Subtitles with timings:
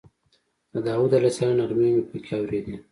[0.73, 2.75] د داود علیه السلام نغمې مې په کې اورېدې.